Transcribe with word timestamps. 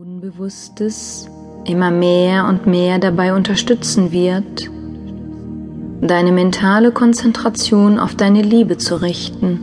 Unbewusstes 0.00 1.28
immer 1.64 1.90
mehr 1.90 2.46
und 2.46 2.68
mehr 2.68 3.00
dabei 3.00 3.34
unterstützen 3.34 4.12
wird, 4.12 4.70
deine 6.00 6.30
mentale 6.30 6.92
Konzentration 6.92 7.98
auf 7.98 8.14
deine 8.14 8.42
Liebe 8.42 8.76
zu 8.76 9.02
richten. 9.02 9.58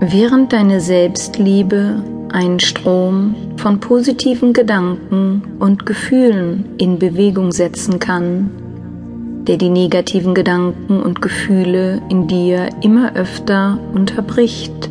Während 0.00 0.54
deine 0.54 0.80
Selbstliebe 0.80 2.02
einen 2.32 2.58
Strom 2.58 3.34
von 3.58 3.80
positiven 3.80 4.54
Gedanken 4.54 5.42
und 5.58 5.84
Gefühlen 5.84 6.70
in 6.78 6.98
Bewegung 6.98 7.52
setzen 7.52 7.98
kann, 7.98 8.48
der 9.46 9.58
die 9.58 9.68
negativen 9.68 10.34
Gedanken 10.34 11.02
und 11.02 11.20
Gefühle 11.20 12.00
in 12.08 12.28
dir 12.28 12.70
immer 12.80 13.14
öfter 13.14 13.78
unterbricht. 13.92 14.88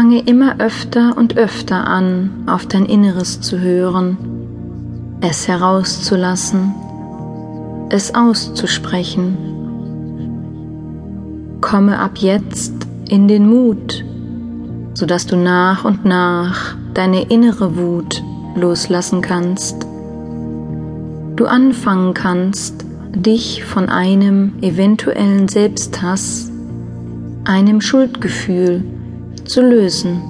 Fange 0.00 0.20
immer 0.20 0.58
öfter 0.60 1.14
und 1.18 1.36
öfter 1.36 1.86
an, 1.86 2.30
auf 2.46 2.64
dein 2.64 2.86
Inneres 2.86 3.42
zu 3.42 3.60
hören, 3.60 4.16
es 5.20 5.46
herauszulassen, 5.46 6.74
es 7.90 8.14
auszusprechen. 8.14 9.36
Komme 11.60 11.98
ab 11.98 12.16
jetzt 12.16 12.72
in 13.10 13.28
den 13.28 13.46
Mut, 13.46 14.02
sodass 14.94 15.26
du 15.26 15.36
nach 15.36 15.84
und 15.84 16.06
nach 16.06 16.76
deine 16.94 17.24
innere 17.24 17.76
Wut 17.76 18.22
loslassen 18.56 19.20
kannst. 19.20 19.86
Du 21.36 21.44
anfangen 21.44 22.14
kannst, 22.14 22.86
dich 23.14 23.64
von 23.64 23.90
einem 23.90 24.54
eventuellen 24.62 25.46
Selbsthass, 25.48 26.50
einem 27.44 27.82
Schuldgefühl 27.82 28.82
zu 29.50 29.62
lösen. 29.62 30.22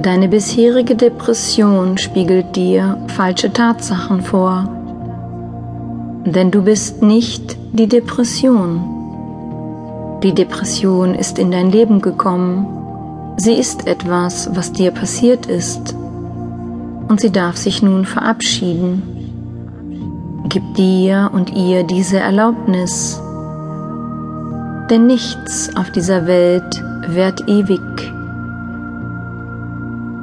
Deine 0.00 0.28
bisherige 0.28 0.94
Depression 0.94 1.98
spiegelt 1.98 2.54
dir 2.54 2.98
falsche 3.08 3.52
Tatsachen 3.52 4.22
vor, 4.22 4.68
denn 6.24 6.50
du 6.52 6.62
bist 6.62 7.02
nicht 7.02 7.56
die 7.72 7.88
Depression. 7.88 8.80
Die 10.22 10.32
Depression 10.32 11.14
ist 11.14 11.38
in 11.38 11.50
dein 11.50 11.70
Leben 11.70 12.00
gekommen, 12.00 12.81
sie 13.36 13.54
ist 13.54 13.86
etwas, 13.86 14.50
was 14.54 14.72
dir 14.72 14.90
passiert 14.90 15.46
ist, 15.46 15.94
und 17.08 17.20
sie 17.20 17.30
darf 17.30 17.56
sich 17.56 17.82
nun 17.82 18.04
verabschieden. 18.04 19.02
Gib 20.48 20.74
dir 20.74 21.30
und 21.32 21.54
ihr 21.54 21.84
diese 21.84 22.18
Erlaubnis, 22.18 23.20
denn 24.90 25.06
nichts 25.06 25.74
auf 25.76 25.90
dieser 25.90 26.26
Welt 26.26 26.82
währt 27.08 27.48
ewig. 27.48 27.80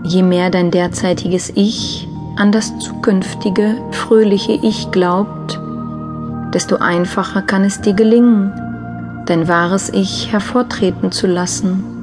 Je 0.03 0.23
mehr 0.23 0.49
dein 0.49 0.71
derzeitiges 0.71 1.51
Ich 1.55 2.07
an 2.37 2.51
das 2.51 2.77
zukünftige, 2.79 3.75
fröhliche 3.91 4.53
Ich 4.53 4.91
glaubt, 4.91 5.59
desto 6.53 6.77
einfacher 6.77 7.41
kann 7.41 7.63
es 7.63 7.81
dir 7.81 7.93
gelingen, 7.93 8.51
dein 9.25 9.47
wahres 9.47 9.89
Ich 9.89 10.31
hervortreten 10.31 11.11
zu 11.11 11.27
lassen. 11.27 11.98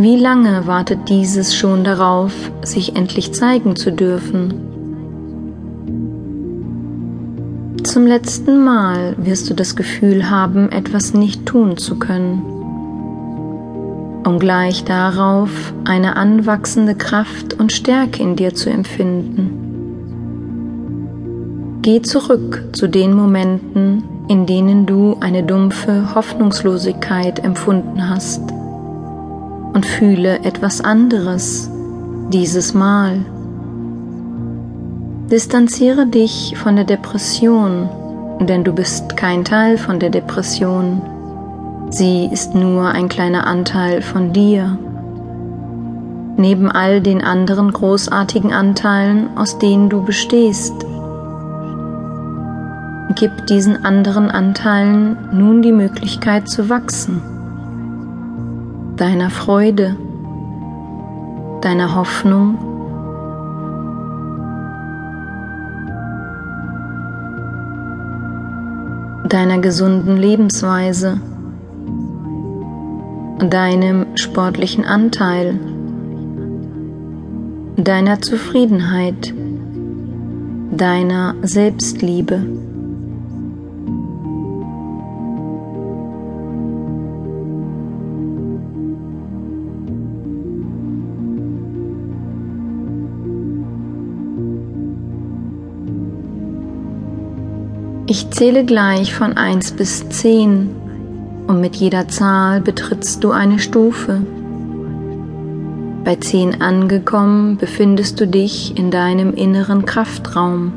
Wie 0.00 0.14
lange 0.16 0.68
wartet 0.68 1.08
dieses 1.08 1.56
schon 1.56 1.82
darauf, 1.82 2.32
sich 2.62 2.94
endlich 2.94 3.34
zeigen 3.34 3.74
zu 3.74 3.90
dürfen? 3.90 4.54
Zum 7.82 8.06
letzten 8.06 8.62
Mal 8.62 9.16
wirst 9.18 9.50
du 9.50 9.54
das 9.54 9.74
Gefühl 9.74 10.30
haben, 10.30 10.70
etwas 10.70 11.14
nicht 11.14 11.46
tun 11.46 11.76
zu 11.76 11.98
können 11.98 12.42
um 14.24 14.38
gleich 14.38 14.84
darauf 14.84 15.72
eine 15.86 16.16
anwachsende 16.16 16.94
Kraft 16.94 17.54
und 17.54 17.72
Stärke 17.72 18.22
in 18.22 18.36
dir 18.36 18.54
zu 18.54 18.68
empfinden. 18.68 19.50
Geh 21.80 22.02
zurück 22.02 22.64
zu 22.74 22.88
den 22.88 23.14
Momenten, 23.14 24.04
in 24.28 24.44
denen 24.44 24.84
du 24.84 25.16
eine 25.20 25.42
dumpfe 25.44 26.14
Hoffnungslosigkeit 26.14 27.42
empfunden 27.42 28.10
hast 28.10 28.57
und 29.78 29.86
fühle 29.86 30.40
etwas 30.40 30.80
anderes 30.80 31.70
dieses 32.32 32.74
Mal. 32.74 33.24
Distanziere 35.30 36.04
dich 36.04 36.56
von 36.58 36.74
der 36.74 36.84
Depression, 36.84 37.88
denn 38.40 38.64
du 38.64 38.72
bist 38.72 39.16
kein 39.16 39.44
Teil 39.44 39.78
von 39.78 40.00
der 40.00 40.10
Depression. 40.10 41.00
Sie 41.90 42.28
ist 42.32 42.56
nur 42.56 42.88
ein 42.88 43.08
kleiner 43.08 43.46
Anteil 43.46 44.02
von 44.02 44.32
dir. 44.32 44.76
Neben 46.36 46.72
all 46.72 47.00
den 47.00 47.22
anderen 47.22 47.70
großartigen 47.70 48.52
Anteilen, 48.52 49.28
aus 49.36 49.60
denen 49.60 49.88
du 49.88 50.02
bestehst. 50.02 50.74
Gib 53.14 53.46
diesen 53.46 53.84
anderen 53.84 54.28
Anteilen 54.28 55.16
nun 55.32 55.62
die 55.62 55.70
Möglichkeit 55.70 56.48
zu 56.48 56.68
wachsen. 56.68 57.37
Deiner 58.98 59.30
Freude, 59.30 59.96
deiner 61.60 61.94
Hoffnung, 61.94 62.58
deiner 69.28 69.58
gesunden 69.58 70.16
Lebensweise. 70.16 71.20
Deinem 73.38 74.16
sportlichen 74.16 74.84
Anteil, 74.84 75.60
deiner 77.76 78.20
Zufriedenheit, 78.20 79.32
deiner 80.72 81.36
Selbstliebe. 81.42 82.67
Ich 98.10 98.30
zähle 98.30 98.64
gleich 98.64 99.12
von 99.12 99.36
1 99.36 99.72
bis 99.72 100.08
10 100.08 100.70
und 101.46 101.60
mit 101.60 101.76
jeder 101.76 102.08
Zahl 102.08 102.62
betrittst 102.62 103.22
du 103.22 103.32
eine 103.32 103.58
Stufe. 103.58 104.22
Bei 106.04 106.16
10 106.16 106.62
angekommen 106.62 107.58
befindest 107.58 108.18
du 108.18 108.26
dich 108.26 108.78
in 108.78 108.90
deinem 108.90 109.34
inneren 109.34 109.84
Kraftraum. 109.84 110.72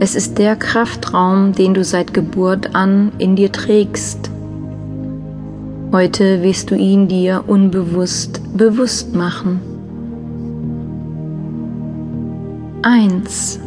Es 0.00 0.14
ist 0.14 0.38
der 0.38 0.56
Kraftraum, 0.56 1.52
den 1.52 1.74
du 1.74 1.84
seit 1.84 2.14
Geburt 2.14 2.74
an 2.74 3.12
in 3.18 3.36
dir 3.36 3.52
trägst. 3.52 4.30
Heute 5.92 6.42
wirst 6.42 6.70
du 6.70 6.76
ihn 6.76 7.08
dir 7.08 7.44
unbewusst 7.46 8.40
bewusst 8.56 9.14
machen. 9.14 9.60
1. 12.80 13.60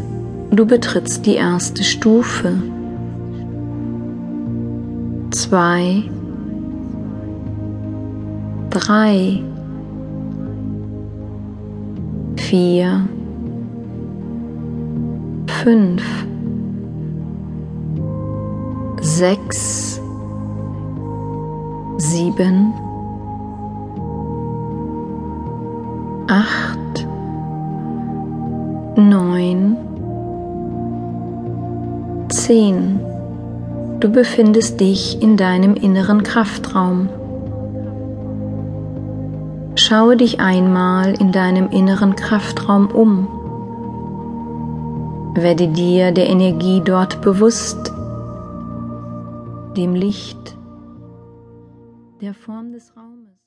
Du 0.52 0.66
betrittst 0.66 1.25
die 1.25 1.35
erste 1.35 1.84
Stufe. 1.84 2.53
Zwei, 5.31 6.03
drei, 8.69 9.44
vier, 12.38 13.07
fünf, 15.63 16.04
sechs, 19.01 20.00
sieben, 21.98 22.74
acht, 26.27 27.07
neun, 28.95 29.87
zehn. 32.48 33.00
Du 34.00 34.10
befindest 34.10 34.80
dich 34.80 35.22
in 35.22 35.36
deinem 35.36 35.76
inneren 35.76 36.24
Kraftraum. 36.24 37.10
Schaue 39.76 40.16
dich 40.16 40.40
einmal 40.40 41.20
in 41.20 41.34
deinem 41.34 41.70
inneren 41.72 42.16
Kraftraum 42.16 42.88
um. 42.88 43.28
Werde 45.36 45.68
dir 45.68 46.14
der 46.14 46.30
Energie 46.30 46.82
dort 46.84 47.22
bewusst, 47.22 47.92
dem 49.76 49.94
Licht, 49.94 50.58
der 52.22 52.34
Form 52.34 52.72
des 52.72 52.96
Raumes. 52.96 53.47